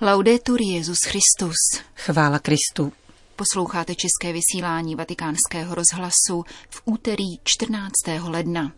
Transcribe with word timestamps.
Laudetur 0.00 0.62
Jezus 0.62 0.98
Christus. 1.06 1.56
Chvála 1.94 2.38
Kristu. 2.38 2.92
Posloucháte 3.36 3.94
české 3.94 4.32
vysílání 4.32 4.94
Vatikánského 4.94 5.74
rozhlasu 5.74 6.44
v 6.70 6.82
úterý 6.84 7.38
14. 7.44 7.92
ledna. 8.28 8.72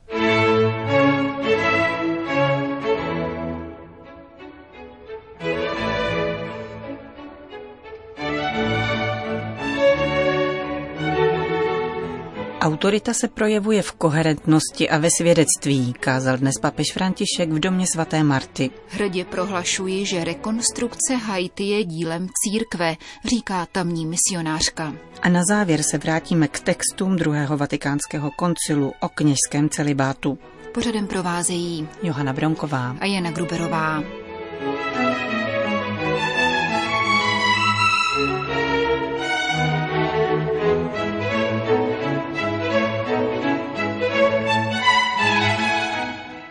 Autorita 12.81 13.15
se 13.15 13.28
projevuje 13.28 13.83
v 13.83 13.92
koherentnosti 13.92 14.90
a 14.90 14.99
ve 14.99 15.08
svědectví, 15.19 15.92
kázal 15.92 16.37
dnes 16.37 16.55
papež 16.60 16.92
František 16.92 17.52
v 17.52 17.59
domě 17.59 17.87
svaté 17.87 18.24
Marty. 18.24 18.70
Hrdě 18.88 19.24
prohlašuji, 19.24 20.06
že 20.06 20.24
rekonstrukce 20.24 21.16
Haiti 21.16 21.64
je 21.64 21.84
dílem 21.84 22.27
církve, 22.45 22.96
říká 23.24 23.66
tamní 23.72 24.06
misionářka. 24.06 24.95
A 25.22 25.28
na 25.28 25.45
závěr 25.48 25.82
se 25.82 25.98
vrátíme 25.98 26.48
k 26.48 26.60
textům 26.60 27.16
druhého 27.16 27.56
vatikánského 27.56 28.30
koncilu 28.30 28.92
o 29.00 29.08
kněžském 29.08 29.69
celibátu. 29.69 30.38
Pořadem 30.74 31.06
provázejí 31.06 31.88
Johana 32.02 32.33
Bronková 32.33 32.97
a 33.00 33.06
Jana 33.06 33.30
Gruberová. 33.30 34.02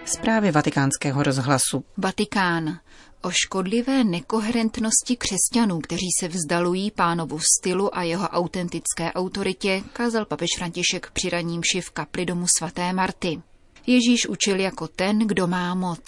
Zprávy 0.09 0.52
vatikánského 0.52 1.23
rozhlasu. 1.23 1.84
Vatikán. 1.98 2.80
O 3.22 3.31
škodlivé 3.31 4.04
nekoherentnosti 4.04 5.16
křesťanů, 5.16 5.80
kteří 5.80 6.08
se 6.20 6.27
vzdalují 6.27 6.91
pánovu 6.91 7.40
stylu 7.60 7.98
a 7.98 8.04
jeho 8.04 8.27
autentické 8.27 9.13
autoritě, 9.13 9.84
kázal 9.93 10.26
papež 10.26 10.48
František 10.57 11.12
při 11.13 11.30
raním 11.30 11.62
v 11.82 11.90
kapli 11.90 12.26
domu 12.26 12.46
svaté 12.57 12.93
Marty. 12.93 13.41
Ježíš 13.87 14.27
učil 14.27 14.60
jako 14.60 14.87
ten, 14.87 15.20
kdo 15.20 15.48
má 15.48 15.76
moc. 15.76 16.04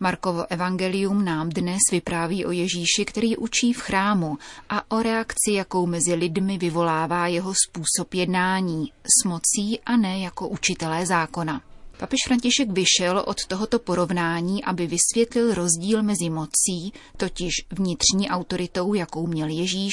Markovo 0.00 0.52
evangelium 0.52 1.24
nám 1.24 1.48
dnes 1.48 1.80
vypráví 1.92 2.44
o 2.46 2.50
Ježíši, 2.50 3.04
který 3.04 3.36
učí 3.36 3.72
v 3.72 3.80
chrámu 3.80 4.38
a 4.68 4.90
o 4.90 5.02
reakci, 5.02 5.52
jakou 5.52 5.86
mezi 5.86 6.14
lidmi 6.14 6.58
vyvolává 6.58 7.26
jeho 7.26 7.52
způsob 7.68 8.14
jednání 8.14 8.92
s 9.04 9.24
mocí 9.24 9.80
a 9.86 9.96
ne 9.96 10.20
jako 10.20 10.48
učitelé 10.48 11.06
zákona. 11.06 11.60
Papež 12.02 12.20
František 12.26 12.70
vyšel 12.70 13.24
od 13.26 13.46
tohoto 13.46 13.78
porovnání, 13.78 14.64
aby 14.64 14.86
vysvětlil 14.86 15.54
rozdíl 15.54 16.02
mezi 16.02 16.30
mocí, 16.30 16.92
totiž 17.16 17.52
vnitřní 17.70 18.28
autoritou, 18.28 18.94
jakou 18.94 19.26
měl 19.26 19.48
Ježíš, 19.48 19.92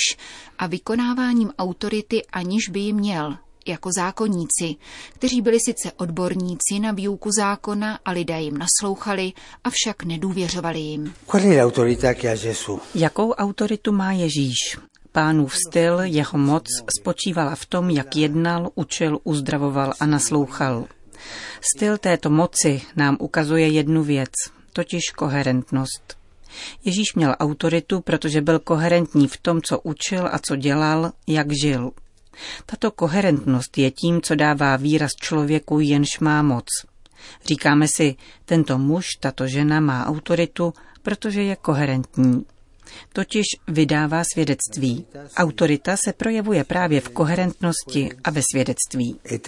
a 0.59 0.67
vykonáváním 0.67 1.51
autority, 1.57 2.25
aniž 2.25 2.69
by 2.69 2.79
ji 2.79 2.93
měl, 2.93 3.37
jako 3.67 3.89
zákonníci, 3.95 4.75
kteří 5.09 5.41
byli 5.41 5.57
sice 5.59 5.91
odborníci 5.97 6.79
na 6.81 6.91
výuku 6.91 7.29
zákona 7.31 7.99
a 8.05 8.11
lidé 8.11 8.41
jim 8.41 8.57
naslouchali, 8.57 9.33
avšak 9.63 10.03
nedůvěřovali 10.03 10.79
jim. 10.79 11.13
Jakou 12.95 13.31
autoritu 13.31 13.91
má 13.91 14.11
Ježíš? 14.11 14.77
Pánův 15.11 15.55
styl, 15.67 15.99
jeho 15.99 16.39
moc 16.39 16.63
spočívala 16.99 17.55
v 17.55 17.65
tom, 17.65 17.89
jak 17.89 18.15
jednal, 18.15 18.69
učil, 18.75 19.19
uzdravoval 19.23 19.93
a 19.99 20.05
naslouchal. 20.05 20.85
Styl 21.75 21.97
této 21.97 22.29
moci 22.29 22.81
nám 22.95 23.17
ukazuje 23.19 23.67
jednu 23.67 24.03
věc, 24.03 24.29
totiž 24.73 25.03
koherentnost. 25.15 26.17
Ježíš 26.85 27.15
měl 27.15 27.35
autoritu, 27.39 28.01
protože 28.01 28.41
byl 28.41 28.59
koherentní 28.59 29.27
v 29.27 29.37
tom, 29.37 29.61
co 29.61 29.79
učil 29.79 30.29
a 30.31 30.39
co 30.39 30.55
dělal, 30.55 31.11
jak 31.27 31.47
žil. 31.61 31.91
Tato 32.65 32.91
koherentnost 32.91 33.77
je 33.77 33.91
tím, 33.91 34.21
co 34.21 34.35
dává 34.35 34.75
výraz 34.75 35.11
člověku, 35.21 35.79
jenž 35.79 36.19
má 36.19 36.41
moc. 36.41 36.65
Říkáme 37.45 37.87
si, 37.87 38.15
tento 38.45 38.77
muž, 38.77 39.05
tato 39.19 39.47
žena 39.47 39.79
má 39.79 40.05
autoritu, 40.05 40.73
protože 41.01 41.43
je 41.43 41.55
koherentní 41.55 42.45
totiž 43.13 43.45
vydává 43.67 44.23
svědectví. 44.33 45.05
Autorita 45.37 45.97
se 45.97 46.13
projevuje 46.13 46.63
právě 46.63 47.01
v 47.01 47.09
koherentnosti 47.09 48.09
a 48.23 48.29
ve 48.29 48.41
svědectví. 48.51 49.19
E 49.31 49.39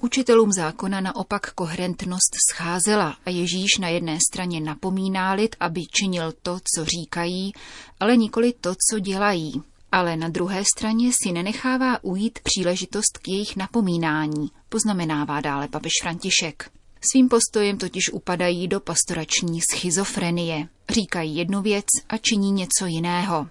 Učitelům 0.00 0.52
zákona 0.52 1.00
naopak 1.00 1.52
koherentnost 1.52 2.36
scházela 2.52 3.16
a 3.26 3.30
Ježíš 3.30 3.78
na 3.78 3.88
jedné 3.88 4.18
straně 4.32 4.60
napomíná 4.60 5.32
lid, 5.32 5.56
aby 5.60 5.80
činil 5.90 6.32
to, 6.42 6.58
co 6.74 6.84
říkají, 6.84 7.52
ale 8.00 8.16
nikoli 8.16 8.52
to, 8.60 8.74
co 8.90 8.98
dělají. 8.98 9.62
Ale 9.92 10.16
na 10.16 10.28
druhé 10.28 10.62
straně 10.76 11.10
si 11.22 11.32
nenechává 11.32 12.04
ujít 12.04 12.38
příležitost 12.42 13.18
k 13.18 13.28
jejich 13.28 13.56
napomínání, 13.56 14.50
poznamenává 14.68 15.40
dále 15.40 15.68
papež 15.68 15.92
František. 16.02 16.70
Svým 17.10 17.28
postojem 17.28 17.78
totiž 17.78 18.10
upadají 18.12 18.68
do 18.68 18.80
pastorační 18.80 19.60
schizofrenie. 19.72 20.68
Říkají 20.90 21.36
jednu 21.36 21.62
věc 21.62 21.84
a 22.08 22.18
činí 22.18 22.52
něco 22.52 22.86
jiného. 22.86 23.48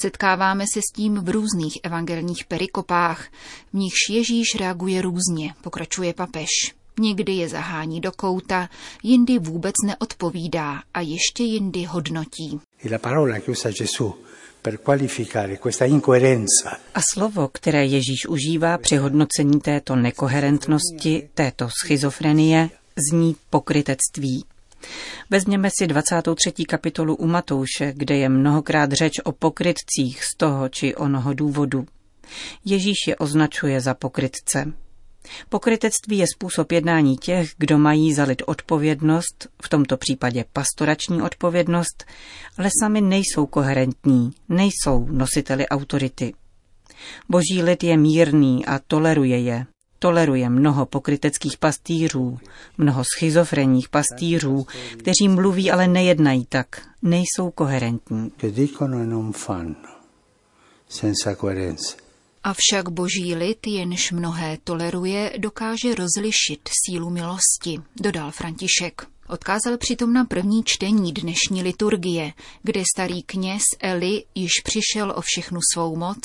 Setkáváme 0.00 0.64
se 0.74 0.80
s 0.80 0.92
tím 0.96 1.14
v 1.14 1.28
různých 1.28 1.78
evangelních 1.82 2.44
perikopách, 2.44 3.28
v 3.72 3.74
nichž 3.74 3.98
Ježíš 4.10 4.54
reaguje 4.60 5.02
různě, 5.02 5.54
pokračuje 5.62 6.14
papež. 6.14 6.48
Někdy 7.00 7.32
je 7.32 7.48
zahání 7.48 8.00
do 8.00 8.12
kouta, 8.12 8.68
jindy 9.02 9.38
vůbec 9.38 9.74
neodpovídá 9.86 10.82
a 10.94 11.00
ještě 11.00 11.42
jindy 11.42 11.84
hodnotí. 11.84 12.60
E 12.84 12.98
a 16.94 17.00
slovo, 17.12 17.48
které 17.48 17.84
Ježíš 17.84 18.26
užívá 18.28 18.78
při 18.78 18.96
hodnocení 18.96 19.60
této 19.60 19.96
nekoherentnosti, 19.96 21.28
této 21.34 21.68
schizofrenie, 21.82 22.70
zní 23.10 23.36
pokrytectví. 23.50 24.44
Vezměme 25.30 25.68
si 25.78 25.86
23. 25.86 26.52
kapitolu 26.68 27.16
u 27.16 27.26
Matouše, 27.26 27.92
kde 27.96 28.16
je 28.16 28.28
mnohokrát 28.28 28.92
řeč 28.92 29.12
o 29.24 29.32
pokrytcích 29.32 30.24
z 30.24 30.36
toho 30.36 30.68
či 30.68 30.94
onoho 30.94 31.34
důvodu. 31.34 31.86
Ježíš 32.64 32.96
je 33.08 33.16
označuje 33.16 33.80
za 33.80 33.94
pokrytce. 33.94 34.72
Pokrytectví 35.48 36.18
je 36.18 36.26
způsob 36.34 36.72
jednání 36.72 37.16
těch, 37.16 37.50
kdo 37.58 37.78
mají 37.78 38.14
za 38.14 38.24
lid 38.24 38.42
odpovědnost, 38.46 39.48
v 39.62 39.68
tomto 39.68 39.96
případě 39.96 40.44
pastorační 40.52 41.22
odpovědnost, 41.22 42.04
ale 42.58 42.68
sami 42.80 43.00
nejsou 43.00 43.46
koherentní, 43.46 44.30
nejsou 44.48 45.06
nositeli 45.10 45.68
autority. 45.68 46.34
Boží 47.28 47.62
lid 47.62 47.84
je 47.84 47.96
mírný 47.96 48.66
a 48.66 48.80
toleruje 48.86 49.38
je. 49.38 49.66
Toleruje 49.98 50.48
mnoho 50.48 50.86
pokryteckých 50.86 51.58
pastýřů, 51.58 52.38
mnoho 52.78 53.02
schizofrenních 53.16 53.88
pastýřů, 53.88 54.66
kteří 54.96 55.28
mluví, 55.28 55.70
ale 55.70 55.88
nejednají 55.88 56.46
tak, 56.48 56.88
nejsou 57.02 57.50
koherentní. 57.50 58.32
Avšak 62.46 62.88
boží 62.88 63.34
lid, 63.34 63.66
jenž 63.66 64.12
mnohé 64.12 64.58
toleruje, 64.64 65.32
dokáže 65.38 65.94
rozlišit 65.94 66.68
sílu 66.84 67.10
milosti, 67.10 67.82
dodal 68.00 68.30
František. 68.30 69.06
Odkázal 69.28 69.76
přitom 69.76 70.12
na 70.12 70.24
první 70.24 70.64
čtení 70.64 71.12
dnešní 71.12 71.62
liturgie, 71.62 72.32
kde 72.62 72.82
starý 72.94 73.22
kněz 73.22 73.62
Eli 73.80 74.24
již 74.34 74.50
přišel 74.64 75.10
o 75.16 75.20
všechnu 75.20 75.60
svou 75.74 75.96
moc 75.96 76.18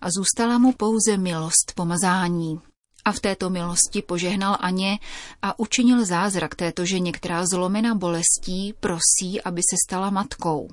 a 0.00 0.10
zůstala 0.10 0.58
mu 0.58 0.72
pouze 0.72 1.16
milost 1.16 1.72
pomazání. 1.74 2.60
A 3.04 3.12
v 3.12 3.20
této 3.20 3.50
milosti 3.50 4.02
požehnal 4.02 4.56
Aně 4.60 4.98
a 5.42 5.58
učinil 5.58 6.04
zázrak 6.04 6.54
této 6.54 6.86
ženě, 6.86 7.12
která 7.12 7.46
zlomena 7.46 7.94
bolestí 7.94 8.74
prosí, 8.80 9.42
aby 9.44 9.60
se 9.70 9.76
stala 9.86 10.10
matkou. 10.10 10.68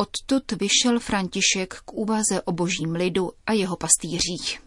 Odtud 0.00 0.52
vyšel 0.52 1.00
František 1.00 1.74
k 1.84 1.92
úvaze 1.92 2.42
o 2.42 2.52
božím 2.52 2.92
lidu 2.92 3.30
a 3.46 3.52
jeho 3.52 3.76
pastýřích. 3.76 4.62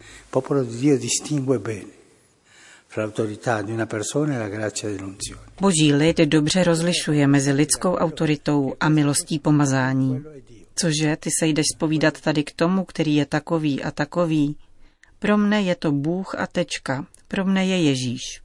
Boží 5.61 5.93
lid 5.93 6.17
dobře 6.17 6.63
rozlišuje 6.63 7.27
mezi 7.27 7.51
lidskou 7.51 7.95
autoritou 7.95 8.73
a 8.79 8.89
milostí 8.89 9.39
pomazání. 9.39 10.23
Cože, 10.75 11.17
ty 11.19 11.29
se 11.39 11.47
jdeš 11.47 11.65
spovídat 11.75 12.21
tady 12.21 12.43
k 12.43 12.51
tomu, 12.51 12.85
který 12.85 13.15
je 13.15 13.25
takový 13.25 13.83
a 13.83 13.91
takový? 13.91 14.57
Pro 15.19 15.37
mne 15.37 15.61
je 15.61 15.75
to 15.75 15.91
Bůh 15.91 16.35
a 16.35 16.47
tečka, 16.47 17.05
pro 17.27 17.45
mne 17.45 17.65
je 17.65 17.83
Ježíš. 17.83 18.42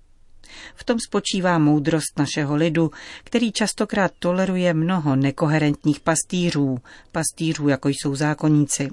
V 0.75 0.85
tom 0.85 0.99
spočívá 1.07 1.59
moudrost 1.59 2.19
našeho 2.19 2.57
lidu, 2.57 2.91
který 3.25 3.53
častokrát 3.53 4.13
toleruje 4.19 4.75
mnoho 4.75 5.17
nekoherentních 5.17 6.01
pastýřů, 6.01 6.79
pastýřů, 7.13 7.69
jako 7.69 7.89
jsou 7.89 8.15
zákonníci. 8.15 8.89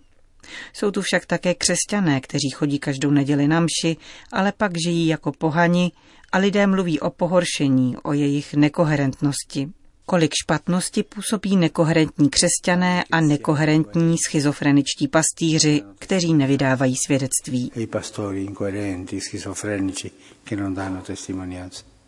Jsou 0.74 0.92
tu 0.92 1.02
však 1.02 1.26
také 1.26 1.54
křesťané, 1.54 2.22
kteří 2.22 2.50
chodí 2.50 2.80
každou 2.80 3.12
neděli 3.12 3.48
na 3.48 3.60
mši, 3.60 3.98
ale 4.32 4.52
pak 4.52 4.72
žijí 4.86 5.08
jako 5.08 5.32
pohani 5.32 5.92
a 6.32 6.38
lidé 6.38 6.68
mluví 6.68 7.00
o 7.00 7.10
pohoršení, 7.10 7.98
o 8.04 8.14
jejich 8.14 8.54
nekoherentnosti. 8.54 9.70
Kolik 10.06 10.32
špatnosti 10.44 11.04
působí 11.04 11.56
nekoherentní 11.58 12.30
křesťané 12.30 13.04
a 13.12 13.22
nekoherentní 13.22 14.16
schizofreničtí 14.28 15.08
pastýři, 15.08 15.82
kteří 16.00 16.34
nevydávají 16.34 16.96
svědectví. 17.06 17.72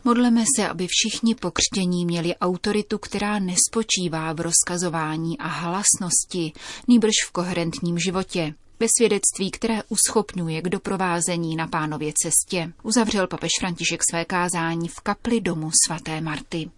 Modleme 0.04 0.44
se, 0.56 0.68
aby 0.68 0.86
všichni 0.90 1.34
pokřtění 1.34 2.04
měli 2.06 2.36
autoritu, 2.36 2.98
která 2.98 3.38
nespočívá 3.38 4.32
v 4.32 4.40
rozkazování 4.40 5.38
a 5.38 5.46
hlasnosti, 5.46 6.52
nýbrž 6.88 7.12
v 7.28 7.32
koherentním 7.32 7.98
životě, 7.98 8.54
ve 8.80 8.86
svědectví, 8.98 9.50
které 9.50 9.82
uschopňuje 9.88 10.62
k 10.62 10.68
doprovázení 10.68 11.56
na 11.56 11.66
pánově 11.66 12.12
cestě, 12.22 12.72
uzavřel 12.82 13.26
papež 13.26 13.50
František 13.60 14.00
své 14.10 14.24
kázání 14.24 14.88
v 14.88 15.00
kapli 15.00 15.40
domu 15.40 15.70
svaté 15.86 16.20
Marty. 16.20 16.70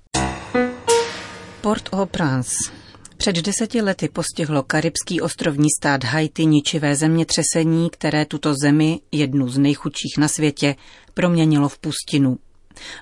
Port-au-Prince 1.61 2.73
před 3.17 3.37
deseti 3.37 3.83
lety 3.83 4.09
postihlo 4.09 4.63
karibský 4.63 5.21
ostrovní 5.21 5.69
stát 5.81 6.05
Haiti 6.05 6.47
ničivé 6.47 6.97
zemětřesení, 6.97 7.91
které 7.91 8.25
tuto 8.25 8.55
zemi, 8.55 9.01
jednu 9.13 9.49
z 9.49 9.59
nejchudších 9.59 10.19
na 10.19 10.29
světě, 10.29 10.77
proměnilo 11.15 11.69
v 11.69 11.79
pustinu. 11.79 12.39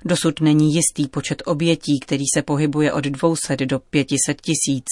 Dosud 0.05 0.41
není 0.41 0.75
jistý 0.75 1.09
počet 1.09 1.43
obětí, 1.47 2.01
který 2.01 2.25
se 2.35 2.43
pohybuje 2.43 2.93
od 2.93 3.05
200 3.05 3.67
do 3.67 3.79
500 3.79 4.41
tisíc. 4.41 4.87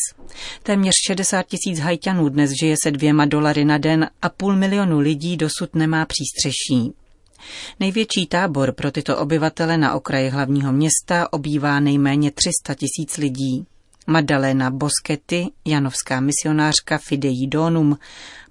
Téměř 0.63 0.95
60 1.07 1.43
tisíc 1.43 1.79
hajťanů 1.79 2.29
dnes 2.29 2.51
žije 2.61 2.77
se 2.83 2.91
dvěma 2.91 3.25
dolary 3.25 3.65
na 3.65 3.79
den 3.79 4.11
a 4.23 4.29
půl 4.29 4.57
milionu 4.57 4.99
lidí 4.99 5.37
dosud 5.37 5.75
nemá 5.75 6.07
přístřeší. 6.07 6.93
Největší 7.81 8.27
tábor 8.27 8.73
pro 8.73 8.91
tyto 8.91 9.19
obyvatele 9.19 9.79
na 9.79 9.95
okraji 9.95 10.29
hlavního 10.29 10.73
města 10.73 11.33
obývá 11.33 11.81
nejméně 11.81 12.31
300 12.31 12.75
tisíc 12.75 13.17
lidí. 13.17 13.67
Madalena 14.07 14.71
Boskety, 14.71 15.47
janovská 15.65 16.21
misionářka 16.21 16.99
Fidei 16.99 17.47
Donum, 17.47 17.99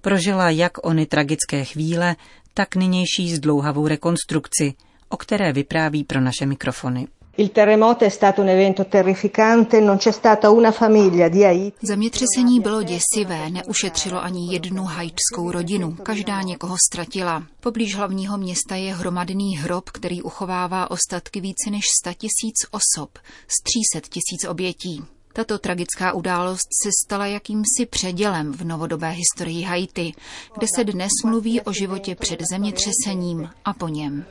prožila 0.02 0.50
jak 0.50 0.86
ony 0.86 1.06
tragické 1.06 1.66
chvíle, 1.66 2.16
tak 2.54 2.76
nynější 2.76 3.36
zdlouhavou 3.36 3.88
rekonstrukci, 3.88 4.74
o 5.10 5.18
které 5.18 5.54
vypráví 5.54 6.04
pro 6.04 6.22
naše 6.22 6.46
mikrofony. 6.46 7.08
Il 7.38 7.52
terremoto 7.52 8.06
è 8.06 8.10
stato 8.10 8.42
un 8.42 8.48
evento 8.48 8.86
terrificante, 8.86 9.82
non 9.82 9.98
c'è 9.98 10.12
stata 10.12 10.50
una 10.50 10.72
famiglia 10.72 11.28
di 11.28 11.44
Haiti. 11.44 11.78
Zemětřesení 11.82 12.60
bylo 12.60 12.84
děsivé, 12.84 13.50
neušetřilo 13.50 14.24
ani 14.24 14.54
jednu 14.54 14.84
haitskou 14.84 15.52
rodinu, 15.52 15.92
každá 16.04 16.42
někoho 16.42 16.76
ztratila. 16.88 17.44
Poblíž 17.60 17.96
hlavního 17.96 18.38
města 18.38 18.76
je 18.76 18.94
hromadný 18.94 19.58
hrob, 19.58 19.90
který 19.90 20.22
uchovává 20.22 20.92
ostatky 20.92 21.42
více 21.42 21.70
než 21.70 21.84
100 22.04 22.14
tisíc 22.14 22.56
osob, 22.72 23.10
z 23.48 23.64
300 23.94 24.08
tisíc 24.10 24.50
obětí. 24.50 25.15
Tato 25.36 25.60
tragická 25.60 26.14
událost 26.14 26.68
se 26.84 26.90
stala 27.06 27.26
jakýmsi 27.26 27.86
předělem 27.90 28.54
v 28.54 28.64
novodobé 28.64 29.10
historii 29.10 29.64
Haiti, 29.64 30.14
kde 30.58 30.68
se 30.76 30.84
dnes 30.84 31.10
mluví 31.26 31.62
o 31.62 31.72
životě 31.74 32.16
před 32.16 32.42
zemětřesením 32.52 33.50
a 33.66 33.74
po 33.74 33.88
něm. 33.88 34.26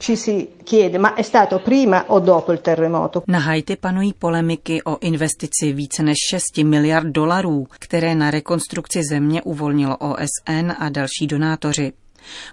Na 3.27 3.39
Haiti 3.39 3.77
panují 3.77 4.12
polemiky 4.12 4.83
o 4.83 4.99
investici 4.99 5.73
více 5.73 6.03
než 6.03 6.17
6 6.31 6.59
miliard 6.59 7.09
dolarů, 7.09 7.67
které 7.71 8.15
na 8.15 8.31
rekonstrukci 8.31 9.00
země 9.11 9.43
uvolnilo 9.43 9.97
OSN 9.97 10.73
a 10.79 10.89
další 10.89 11.27
donátoři. 11.27 11.93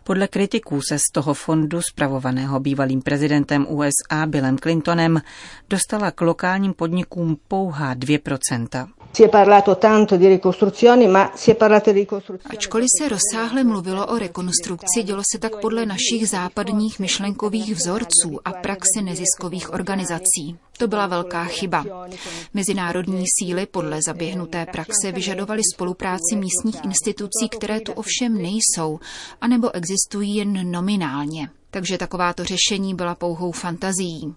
Podle 0.03 0.27
kritiků 0.27 0.81
se 0.81 0.99
z 0.99 1.11
toho 1.13 1.33
fondu, 1.33 1.81
spravovaného 1.81 2.59
bývalým 2.59 3.01
prezidentem 3.01 3.65
USA 3.69 4.25
Billem 4.25 4.57
Clintonem, 4.57 5.21
dostala 5.69 6.11
k 6.11 6.21
lokálním 6.21 6.73
podnikům 6.73 7.37
pouhá 7.47 7.95
2%. 7.95 8.87
Ačkoliv 12.49 12.87
se 12.97 13.09
rozsáhle 13.09 13.63
mluvilo 13.63 14.05
o 14.07 14.19
rekonstrukci, 14.19 15.03
dělo 15.03 15.23
se 15.31 15.39
tak 15.39 15.61
podle 15.61 15.85
našich 15.85 16.29
západních 16.29 16.99
myšlenkových 16.99 17.75
vzorců 17.75 18.39
a 18.45 18.51
praxe 18.51 19.01
neziskových 19.01 19.73
organizací. 19.73 20.57
To 20.81 20.87
byla 20.87 21.07
velká 21.07 21.45
chyba. 21.45 21.85
Mezinárodní 22.53 23.23
síly 23.39 23.65
podle 23.65 24.01
zaběhnuté 24.01 24.65
praxe 24.65 25.11
vyžadovaly 25.11 25.61
spolupráci 25.73 26.35
místních 26.35 26.85
institucí, 26.85 27.49
které 27.49 27.79
tu 27.79 27.91
ovšem 27.91 28.41
nejsou, 28.41 28.99
anebo 29.41 29.75
existují 29.75 30.35
jen 30.35 30.71
nominálně. 30.71 31.49
Takže 31.71 31.97
takováto 31.97 32.43
řešení 32.43 32.95
byla 32.95 33.15
pouhou 33.15 33.51
fantazií. 33.51 34.35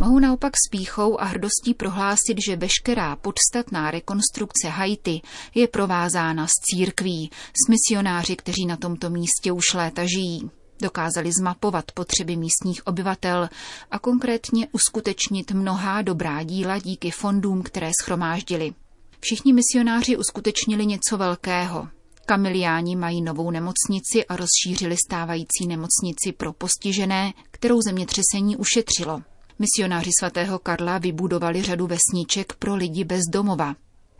Mohu 0.00 0.18
naopak 0.18 0.52
s 0.56 0.70
píchou 0.70 1.20
a 1.20 1.24
hrdostí 1.24 1.74
prohlásit, 1.76 2.38
že 2.46 2.56
veškerá 2.56 3.16
podstatná 3.16 3.90
rekonstrukce 3.90 4.68
Haiti 4.68 5.20
je 5.54 5.68
provázána 5.68 6.46
s 6.46 6.52
církví, 6.70 7.30
s 7.66 7.68
misionáři, 7.68 8.36
kteří 8.36 8.66
na 8.66 8.76
tomto 8.76 9.10
místě 9.10 9.52
už 9.52 9.74
léta 9.74 10.04
žijí. 10.04 10.50
Dokázali 10.82 11.32
zmapovat 11.32 11.92
potřeby 11.92 12.36
místních 12.36 12.86
obyvatel 12.86 13.48
a 13.90 13.98
konkrétně 13.98 14.68
uskutečnit 14.72 15.52
mnohá 15.52 16.02
dobrá 16.02 16.42
díla 16.42 16.78
díky 16.78 17.10
fondům, 17.10 17.62
které 17.62 17.90
schromáždili. 18.02 18.74
Všichni 19.20 19.52
misionáři 19.52 20.16
uskutečnili 20.16 20.86
něco 20.86 21.16
velkého. 21.16 21.88
Kamiliáni 22.26 22.96
mají 22.96 23.22
novou 23.22 23.50
nemocnici 23.50 24.24
a 24.28 24.36
rozšířili 24.36 24.96
stávající 25.06 25.66
nemocnici 25.68 26.32
pro 26.36 26.52
postižené, 26.52 27.32
kterou 27.50 27.80
zemětřesení 27.82 28.56
ušetřilo. 28.56 29.22
Misionáři 29.58 30.10
svatého 30.20 30.58
Karla 30.58 30.98
vybudovali 30.98 31.62
řadu 31.62 31.86
vesniček 31.86 32.52
pro 32.58 32.74
lidi 32.74 33.04
bez 33.04 33.20
domova. 33.30 33.74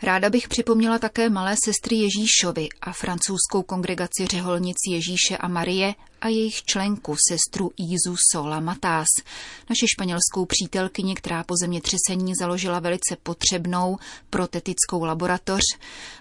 Ráda 0.04 0.30
bych 0.30 0.48
připomněla 0.48 0.98
také 0.98 1.30
malé 1.30 1.56
sestry 1.64 1.96
Ježíšovi 1.96 2.68
a 2.80 2.92
francouzskou 2.92 3.62
kongregaci 3.62 4.26
řeholnic 4.26 4.76
Ježíše 4.90 5.36
a 5.36 5.48
Marie 5.48 5.94
a 6.20 6.28
jejich 6.28 6.62
členku, 6.62 7.16
sestru 7.28 7.70
Izu 7.76 8.16
Sola 8.32 8.60
Matás, 8.60 9.06
naši 9.70 9.86
španělskou 9.88 10.44
přítelkyni, 10.44 11.14
která 11.14 11.44
po 11.44 11.54
zemětřesení 11.60 12.32
založila 12.40 12.80
velice 12.80 13.16
potřebnou 13.22 13.96
protetickou 14.30 15.04
laboratoř 15.04 15.62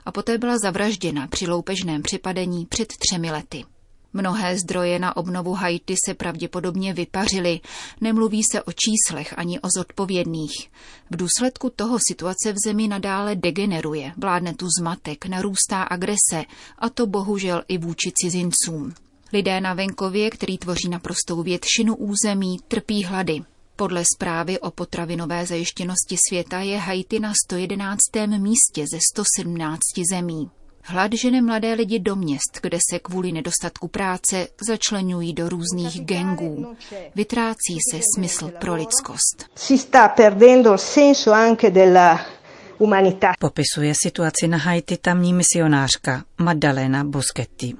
a 0.05 0.11
poté 0.11 0.37
byla 0.37 0.57
zavražděna 0.57 1.27
při 1.27 1.47
loupežném 1.47 2.01
připadení 2.01 2.65
před 2.65 2.87
třemi 2.87 3.31
lety. 3.31 3.72
Mnohé 4.13 4.57
zdroje 4.57 4.99
na 4.99 5.17
obnovu 5.17 5.53
Haiti 5.53 5.95
se 6.07 6.13
pravděpodobně 6.13 6.93
vypařily. 6.93 7.59
Nemluví 8.01 8.41
se 8.51 8.63
o 8.63 8.71
číslech 8.71 9.33
ani 9.37 9.59
o 9.59 9.67
zodpovědných. 9.77 10.71
V 11.11 11.15
důsledku 11.15 11.69
toho 11.75 11.97
situace 12.07 12.53
v 12.53 12.55
zemi 12.65 12.87
nadále 12.87 13.35
degeneruje, 13.35 14.11
vládne 14.17 14.53
tu 14.53 14.67
zmatek, 14.79 15.25
narůstá 15.25 15.83
agrese 15.83 16.43
a 16.79 16.89
to 16.89 17.07
bohužel 17.07 17.63
i 17.67 17.77
vůči 17.77 18.11
cizincům. 18.15 18.93
Lidé 19.33 19.61
na 19.61 19.73
venkově, 19.73 20.29
který 20.29 20.57
tvoří 20.57 20.89
naprostou 20.89 21.43
většinu 21.43 21.95
území, 21.95 22.57
trpí 22.67 23.03
hlady. 23.03 23.41
Podle 23.75 24.03
zprávy 24.15 24.59
o 24.59 24.71
potravinové 24.71 25.45
zajištěnosti 25.45 26.17
světa 26.29 26.59
je 26.59 26.77
Haiti 26.77 27.19
na 27.19 27.33
111. 27.45 27.99
místě 28.37 28.85
ze 28.91 28.99
117 29.13 29.79
zemí. 30.11 30.49
Hlad 30.85 31.11
žene 31.13 31.41
mladé 31.41 31.73
lidi 31.73 31.99
do 31.99 32.15
měst, 32.15 32.59
kde 32.61 32.77
se 32.91 32.99
kvůli 32.99 33.31
nedostatku 33.31 33.87
práce 33.87 34.47
začlenují 34.67 35.33
do 35.33 35.49
různých 35.49 36.01
gengů. 36.01 36.75
Vytrácí 37.15 37.77
se 37.91 37.99
smysl 38.15 38.51
pro 38.59 38.75
lidskost. 38.75 39.45
Popisuje 43.39 43.93
situaci 44.03 44.47
na 44.47 44.57
Haiti 44.57 44.97
tamní 44.97 45.33
misionářka 45.33 46.23
Maddalena 46.37 47.03
Boschetti. 47.03 47.73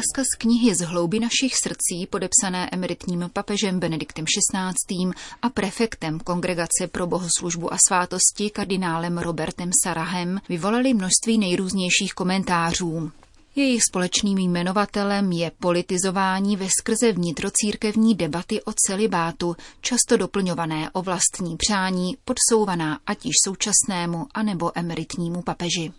Ukázka 0.00 0.22
z 0.34 0.38
knihy 0.38 0.74
Z 0.74 0.80
hlouby 0.80 1.20
našich 1.20 1.56
srdcí, 1.56 2.06
podepsané 2.10 2.68
emeritním 2.72 3.30
papežem 3.32 3.80
Benediktem 3.80 4.24
XVI. 4.24 5.12
a 5.42 5.48
prefektem 5.50 6.20
Kongregace 6.20 6.86
pro 6.92 7.06
bohoslužbu 7.06 7.72
a 7.72 7.76
svátosti 7.88 8.50
kardinálem 8.50 9.18
Robertem 9.18 9.70
Sarahem, 9.84 10.40
vyvolaly 10.48 10.94
množství 10.94 11.38
nejrůznějších 11.38 12.12
komentářů. 12.14 13.10
Jejich 13.56 13.82
společným 13.90 14.38
jmenovatelem 14.38 15.32
je 15.32 15.52
politizování 15.58 16.56
ve 16.56 16.68
skrze 16.78 17.12
vnitrocírkevní 17.12 18.14
debaty 18.14 18.62
o 18.62 18.72
celibátu, 18.86 19.56
často 19.80 20.16
doplňované 20.16 20.90
o 20.90 21.02
vlastní 21.02 21.56
přání, 21.56 22.16
podsouvaná 22.24 23.00
ať 23.06 23.26
již 23.26 23.34
současnému 23.44 24.26
anebo 24.34 24.72
emeritnímu 24.74 25.42
papeži. 25.42 25.92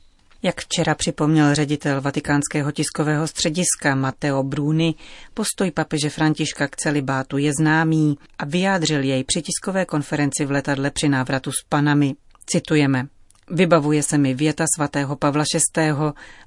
Jak 0.43 0.61
včera 0.61 0.95
připomněl 0.95 1.55
ředitel 1.55 2.01
vatikánského 2.01 2.71
tiskového 2.71 3.27
střediska 3.27 3.95
Matteo 3.95 4.43
Bruni, 4.43 4.95
postoj 5.33 5.71
papeže 5.71 6.09
Františka 6.09 6.67
k 6.67 6.75
celibátu 6.75 7.37
je 7.37 7.51
známý 7.59 8.17
a 8.39 8.45
vyjádřil 8.45 9.03
jej 9.03 9.23
při 9.23 9.41
tiskové 9.41 9.85
konferenci 9.85 10.45
v 10.45 10.51
letadle 10.51 10.91
při 10.91 11.09
návratu 11.09 11.51
s 11.51 11.63
panami. 11.69 12.15
Citujeme. 12.45 13.07
Vybavuje 13.49 14.03
se 14.03 14.17
mi 14.17 14.33
věta 14.33 14.65
svatého 14.75 15.15
Pavla 15.15 15.43
VI. 15.77 15.91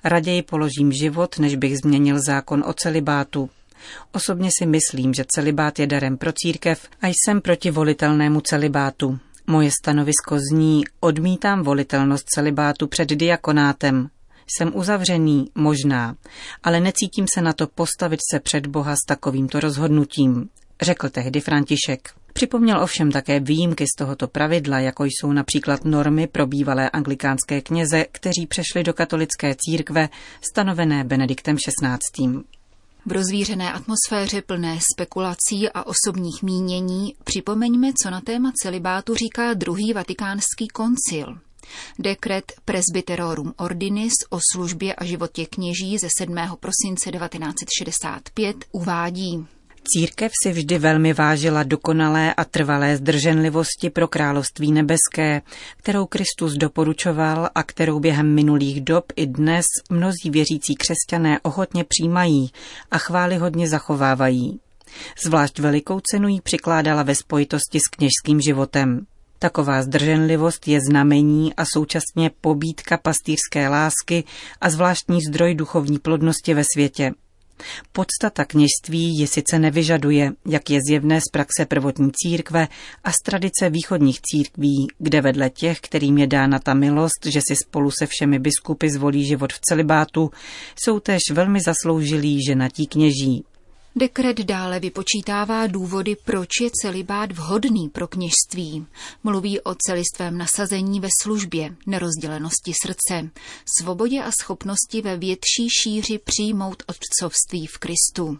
Raději 0.04 0.42
položím 0.42 0.92
život, 0.92 1.38
než 1.38 1.56
bych 1.56 1.78
změnil 1.78 2.22
zákon 2.22 2.64
o 2.66 2.72
celibátu. 2.72 3.50
Osobně 4.12 4.50
si 4.58 4.66
myslím, 4.66 5.14
že 5.14 5.24
celibát 5.28 5.78
je 5.78 5.86
darem 5.86 6.16
pro 6.16 6.32
církev 6.32 6.88
a 7.02 7.06
jsem 7.06 7.40
proti 7.40 7.70
volitelnému 7.70 8.40
celibátu. 8.40 9.18
Moje 9.46 9.70
stanovisko 9.82 10.38
zní, 10.50 10.84
odmítám 11.00 11.62
volitelnost 11.62 12.24
celibátu 12.28 12.86
před 12.86 13.08
diakonátem. 13.08 14.08
Jsem 14.46 14.76
uzavřený, 14.76 15.50
možná, 15.54 16.16
ale 16.62 16.80
necítím 16.80 17.26
se 17.34 17.42
na 17.42 17.52
to 17.52 17.66
postavit 17.66 18.20
se 18.32 18.40
před 18.40 18.66
Boha 18.66 18.96
s 18.96 19.04
takovýmto 19.06 19.60
rozhodnutím, 19.60 20.48
řekl 20.82 21.08
tehdy 21.08 21.40
František. 21.40 22.14
Připomněl 22.32 22.82
ovšem 22.82 23.10
také 23.10 23.40
výjimky 23.40 23.84
z 23.84 23.98
tohoto 23.98 24.28
pravidla, 24.28 24.78
jako 24.78 25.04
jsou 25.04 25.32
například 25.32 25.84
normy 25.84 26.26
pro 26.26 26.46
bývalé 26.46 26.90
anglikánské 26.90 27.60
kněze, 27.60 28.06
kteří 28.12 28.46
přešli 28.48 28.82
do 28.84 28.94
katolické 28.94 29.54
církve 29.58 30.08
stanovené 30.40 31.04
Benediktem 31.04 31.56
XVI. 31.56 32.44
V 33.06 33.12
rozvířené 33.12 33.72
atmosféře 33.72 34.42
plné 34.42 34.78
spekulací 34.92 35.68
a 35.74 35.82
osobních 35.86 36.42
mínění 36.42 37.14
připomeňme, 37.24 37.92
co 38.02 38.10
na 38.10 38.20
téma 38.20 38.52
celibátu 38.62 39.14
říká 39.14 39.54
druhý 39.54 39.92
vatikánský 39.92 40.68
koncil. 40.68 41.38
Dekret 41.98 42.52
Presbyterorum 42.64 43.54
Ordinis 43.56 44.12
o 44.30 44.38
službě 44.52 44.94
a 44.94 45.04
životě 45.04 45.46
kněží 45.46 45.98
ze 45.98 46.08
7. 46.18 46.36
prosince 46.60 47.10
1965 47.10 48.56
uvádí. 48.72 49.46
Církev 49.86 50.32
si 50.42 50.52
vždy 50.52 50.78
velmi 50.78 51.12
vážila 51.12 51.62
dokonalé 51.62 52.34
a 52.34 52.44
trvalé 52.44 52.96
zdrženlivosti 52.96 53.90
pro 53.90 54.08
království 54.08 54.72
nebeské, 54.72 55.42
kterou 55.76 56.06
Kristus 56.06 56.52
doporučoval 56.52 57.48
a 57.54 57.62
kterou 57.62 58.00
během 58.00 58.34
minulých 58.34 58.80
dob 58.80 59.04
i 59.16 59.26
dnes 59.26 59.64
mnozí 59.90 60.30
věřící 60.30 60.74
křesťané 60.74 61.40
ochotně 61.42 61.84
přijímají 61.84 62.50
a 62.90 62.98
chvály 62.98 63.36
hodně 63.36 63.68
zachovávají. 63.68 64.60
Zvlášť 65.24 65.58
velikou 65.58 66.00
cenu 66.00 66.28
jí 66.28 66.40
přikládala 66.40 67.02
ve 67.02 67.14
spojitosti 67.14 67.80
s 67.80 67.88
kněžským 67.96 68.40
životem. 68.40 69.06
Taková 69.38 69.82
zdrženlivost 69.82 70.68
je 70.68 70.80
znamení 70.90 71.54
a 71.54 71.64
současně 71.64 72.30
pobídka 72.40 72.96
pastýřské 72.96 73.68
lásky 73.68 74.24
a 74.60 74.70
zvláštní 74.70 75.18
zdroj 75.22 75.54
duchovní 75.54 75.98
plodnosti 75.98 76.54
ve 76.54 76.62
světě. 76.74 77.12
Podstata 77.92 78.44
kněžství 78.44 79.18
ji 79.18 79.26
sice 79.26 79.58
nevyžaduje, 79.58 80.32
jak 80.46 80.70
je 80.70 80.80
zjevné 80.88 81.20
z 81.20 81.30
praxe 81.32 81.66
prvotní 81.66 82.10
církve 82.12 82.68
a 83.04 83.12
z 83.12 83.16
tradice 83.24 83.70
východních 83.70 84.20
církví, 84.20 84.86
kde 84.98 85.20
vedle 85.20 85.50
těch, 85.50 85.80
kterým 85.80 86.18
je 86.18 86.26
dána 86.26 86.58
ta 86.58 86.74
milost, 86.74 87.26
že 87.26 87.40
si 87.48 87.56
spolu 87.56 87.90
se 87.90 88.06
všemi 88.06 88.38
biskupy 88.38 88.90
zvolí 88.90 89.26
život 89.26 89.52
v 89.52 89.60
celibátu, 89.60 90.30
jsou 90.84 91.00
též 91.00 91.20
velmi 91.32 91.60
zasloužilí 91.60 92.44
ženatí 92.46 92.86
kněží. 92.86 93.44
Dekret 93.96 94.38
dále 94.40 94.80
vypočítává 94.80 95.66
důvody, 95.66 96.16
proč 96.24 96.48
je 96.60 96.70
celibát 96.82 97.32
vhodný 97.32 97.88
pro 97.88 98.08
kněžství. 98.08 98.86
Mluví 99.24 99.60
o 99.60 99.74
celistvém 99.74 100.38
nasazení 100.38 101.00
ve 101.00 101.08
službě, 101.22 101.76
nerozdělenosti 101.86 102.72
srdce, 102.82 103.30
svobodě 103.78 104.22
a 104.22 104.30
schopnosti 104.40 105.02
ve 105.02 105.16
větší 105.16 105.68
šíři 105.82 106.18
přijmout 106.18 106.82
otcovství 106.86 107.66
v 107.66 107.78
Kristu. 107.78 108.38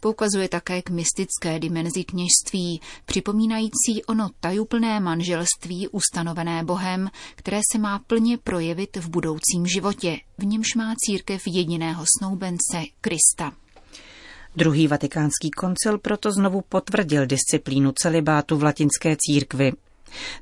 Poukazuje 0.00 0.48
také 0.48 0.82
k 0.82 0.90
mystické 0.90 1.58
dimenzi 1.58 2.04
kněžství, 2.04 2.80
připomínající 3.06 4.04
ono 4.06 4.28
tajuplné 4.40 5.00
manželství 5.00 5.88
ustanovené 5.88 6.64
Bohem, 6.64 7.10
které 7.34 7.60
se 7.72 7.78
má 7.78 7.98
plně 7.98 8.38
projevit 8.38 8.96
v 8.96 9.08
budoucím 9.08 9.66
životě, 9.66 10.20
v 10.38 10.44
němž 10.44 10.74
má 10.76 10.94
církev 11.06 11.42
jediného 11.46 12.04
snoubence 12.18 12.82
Krista. 13.00 13.52
Druhý 14.56 14.88
vatikánský 14.88 15.50
koncil 15.50 15.98
proto 15.98 16.32
znovu 16.32 16.62
potvrdil 16.68 17.26
disciplínu 17.26 17.92
celibátu 17.92 18.56
v 18.56 18.62
latinské 18.62 19.16
církvi. 19.18 19.72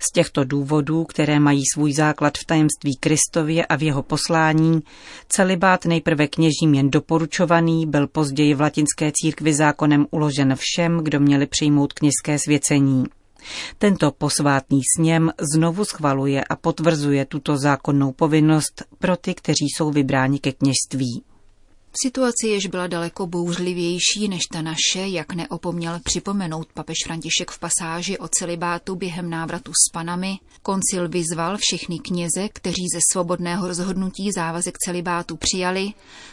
Z 0.00 0.12
těchto 0.12 0.44
důvodů, 0.44 1.04
které 1.04 1.40
mají 1.40 1.62
svůj 1.74 1.92
základ 1.92 2.38
v 2.38 2.44
tajemství 2.44 2.96
Kristově 2.96 3.66
a 3.66 3.76
v 3.76 3.82
jeho 3.82 4.02
poslání, 4.02 4.80
celibát 5.28 5.84
nejprve 5.84 6.28
kněžím 6.28 6.74
jen 6.74 6.90
doporučovaný, 6.90 7.86
byl 7.86 8.06
později 8.06 8.54
v 8.54 8.60
latinské 8.60 9.12
církvi 9.14 9.54
zákonem 9.54 10.06
uložen 10.10 10.54
všem, 10.56 11.00
kdo 11.02 11.20
měli 11.20 11.46
přijmout 11.46 11.92
kněžské 11.92 12.38
svěcení. 12.38 13.04
Tento 13.78 14.12
posvátný 14.12 14.80
sněm 14.96 15.30
znovu 15.54 15.84
schvaluje 15.84 16.44
a 16.44 16.56
potvrzuje 16.56 17.24
tuto 17.24 17.56
zákonnou 17.56 18.12
povinnost 18.12 18.82
pro 18.98 19.16
ty, 19.16 19.34
kteří 19.34 19.66
jsou 19.76 19.90
vybráni 19.90 20.38
ke 20.38 20.52
kněžství. 20.52 21.22
V 21.92 22.02
situaci 22.02 22.46
jež 22.46 22.66
byla 22.66 22.86
daleko 22.86 23.26
bouřlivější 23.26 24.28
než 24.28 24.42
ta 24.52 24.62
naše, 24.62 25.08
jak 25.08 25.34
neopomněl 25.34 26.00
připomenout 26.04 26.68
papež 26.74 26.96
František 27.06 27.50
v 27.50 27.58
pasáži 27.58 28.18
o 28.18 28.28
celibátu 28.28 28.96
během 28.96 29.30
návratu 29.30 29.72
s 29.72 29.92
panami, 29.92 30.38
koncil 30.62 31.08
vyzval 31.08 31.56
všechny 31.60 31.98
kněze, 31.98 32.48
kteří 32.52 32.86
ze 32.94 32.98
svobodného 33.12 33.68
rozhodnutí 33.68 34.32
závazek 34.32 34.78
celibátu 34.78 35.36
přijali, 35.36 35.92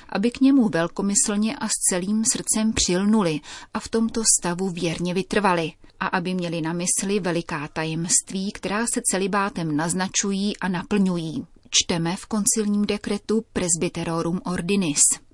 aby 0.10 0.32
k 0.32 0.42
němu 0.42 0.70
velkomyslně 0.70 1.56
a 1.56 1.68
s 1.68 1.72
celým 1.90 2.24
srdcem 2.26 2.74
přilnuli 2.74 3.40
a 3.74 3.80
v 3.80 3.88
tomto 3.88 4.24
stavu 4.40 4.70
věrně 4.70 5.14
vytrvali 5.14 5.72
a 6.00 6.08
aby 6.08 6.34
měli 6.34 6.62
na 6.62 6.74
mysli 6.74 7.20
veliká 7.20 7.68
tajemství, 7.68 8.52
která 8.52 8.86
se 8.94 9.02
celibátem 9.12 9.76
naznačují 9.76 10.58
a 10.58 10.68
naplňují. 10.68 11.46
Čteme 11.70 12.16
v 12.16 12.26
koncilním 12.26 12.86
dekretu 12.86 13.46
Presbyterorum 13.54 14.42
Ordinis. 14.46 15.25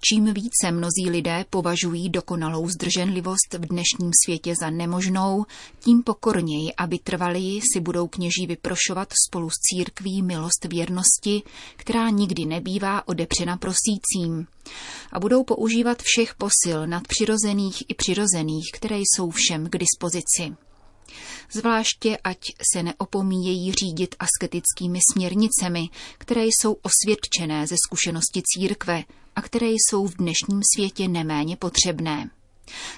Čím 0.00 0.34
více 0.34 0.70
mnozí 0.70 1.10
lidé 1.10 1.44
považují 1.50 2.08
dokonalou 2.08 2.68
zdrženlivost 2.68 3.54
v 3.54 3.66
dnešním 3.66 4.10
světě 4.24 4.54
za 4.60 4.70
nemožnou, 4.70 5.44
tím 5.80 6.02
pokorněji, 6.02 6.74
aby 6.74 6.98
trvalí, 6.98 7.60
si 7.72 7.80
budou 7.80 8.08
kněží 8.08 8.46
vyprošovat 8.46 9.08
spolu 9.26 9.50
s 9.50 9.54
církví 9.54 10.22
milost 10.22 10.64
věrnosti, 10.64 11.42
která 11.76 12.10
nikdy 12.10 12.44
nebývá 12.44 13.08
odepřena 13.08 13.56
prosícím. 13.56 14.46
A 15.12 15.20
budou 15.20 15.44
používat 15.44 16.02
všech 16.02 16.34
posil 16.34 16.86
nadpřirozených 16.86 17.82
i 17.88 17.94
přirozených, 17.94 18.70
které 18.74 18.98
jsou 18.98 19.30
všem 19.30 19.68
k 19.70 19.78
dispozici 19.78 20.67
zvláště 21.52 22.18
ať 22.24 22.38
se 22.72 22.82
neopomíjejí 22.82 23.72
řídit 23.72 24.14
asketickými 24.18 24.98
směrnicemi, 25.12 25.88
které 26.18 26.44
jsou 26.44 26.76
osvědčené 26.82 27.66
ze 27.66 27.76
zkušenosti 27.86 28.42
církve 28.44 29.04
a 29.36 29.42
které 29.42 29.66
jsou 29.66 30.06
v 30.06 30.16
dnešním 30.16 30.60
světě 30.74 31.08
neméně 31.08 31.56
potřebné. 31.56 32.30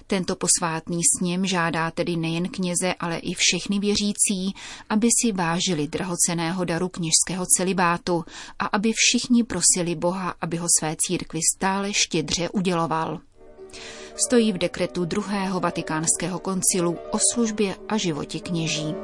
Tento 0.07 0.37
posvátný 0.37 1.01
sněm 1.19 1.47
žádá 1.47 1.91
tedy 1.91 2.17
nejen 2.17 2.49
kněze, 2.49 2.95
ale 3.01 3.19
i 3.19 3.35
všechny 3.35 3.79
věřící, 3.79 4.55
aby 4.89 5.09
si 5.23 5.33
vážili 5.33 5.89
drahoceného 5.89 6.65
daru 6.65 6.89
kněžského 6.89 7.47
celibátu 7.57 8.25
a 8.59 8.67
aby 8.67 8.93
všichni 8.93 9.45
prosili 9.45 9.95
Boha, 9.95 10.35
aby 10.41 10.57
ho 10.57 10.67
své 10.79 10.97
církvi 10.99 11.41
stále 11.57 11.95
štědře 11.95 12.49
uděloval 12.49 13.21
stojí 14.15 14.53
v 14.53 14.59
dekretu 14.59 15.05
druhého 15.05 15.61
vatikánského 15.61 16.39
koncilu 16.39 16.99
o 17.11 17.19
službě 17.33 17.75
a 17.89 17.97
životě 17.97 18.41
kněží. 18.41 18.95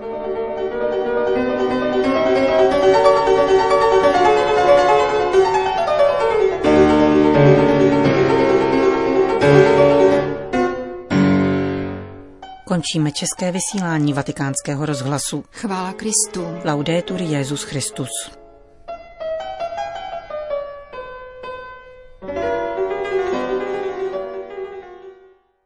Končíme 12.76 13.12
české 13.12 13.52
vysílání 13.52 14.12
vatikánského 14.12 14.86
rozhlasu. 14.86 15.44
Chvála 15.52 15.92
Kristu. 15.92 16.46
Laudetur 16.64 17.22
Jezus 17.22 17.62
Christus. 17.62 18.08